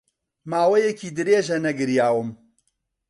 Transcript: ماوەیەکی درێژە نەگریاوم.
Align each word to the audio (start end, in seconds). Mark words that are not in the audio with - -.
ماوەیەکی 0.51 1.09
درێژە 1.17 1.57
نەگریاوم. 1.65 2.29